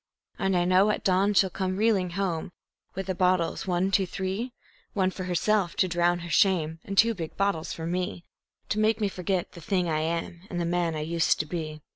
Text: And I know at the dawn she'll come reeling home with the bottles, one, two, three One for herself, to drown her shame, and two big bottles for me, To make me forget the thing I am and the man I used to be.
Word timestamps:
And 0.39 0.57
I 0.57 0.65
know 0.65 0.89
at 0.89 1.05
the 1.05 1.11
dawn 1.11 1.35
she'll 1.35 1.51
come 1.51 1.77
reeling 1.77 2.09
home 2.17 2.51
with 2.95 3.05
the 3.05 3.13
bottles, 3.13 3.67
one, 3.67 3.91
two, 3.91 4.07
three 4.07 4.51
One 4.93 5.11
for 5.11 5.25
herself, 5.25 5.75
to 5.75 5.87
drown 5.87 6.21
her 6.21 6.29
shame, 6.31 6.79
and 6.83 6.97
two 6.97 7.13
big 7.13 7.37
bottles 7.37 7.71
for 7.71 7.85
me, 7.85 8.25
To 8.69 8.79
make 8.79 8.99
me 8.99 9.07
forget 9.09 9.51
the 9.51 9.61
thing 9.61 9.87
I 9.87 9.99
am 9.99 10.41
and 10.49 10.59
the 10.59 10.65
man 10.65 10.95
I 10.95 11.01
used 11.01 11.39
to 11.41 11.45
be. 11.45 11.81